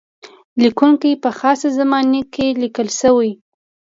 [0.61, 3.31] لیکونکی په خاصه زمانه کې لیکل شوی.